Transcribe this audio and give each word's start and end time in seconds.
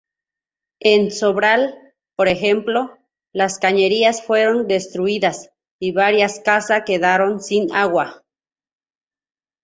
En 0.79 1.11
Sobral, 1.11 1.75
por 2.15 2.27
ejemplo, 2.27 2.97
las 3.33 3.59
cañerías 3.59 4.23
fueron 4.25 4.67
destruidas, 4.67 5.51
y 5.79 5.91
varias 5.91 6.39
casa 6.39 6.83
quedaron 6.85 7.39
sin 7.39 7.71
agua. 7.71 8.23